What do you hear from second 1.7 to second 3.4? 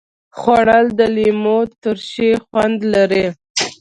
ترشي خوند لري